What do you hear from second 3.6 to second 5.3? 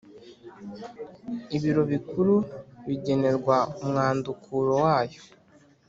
umwandukuro wayo